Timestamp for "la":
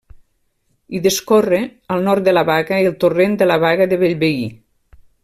2.35-2.43, 3.53-3.59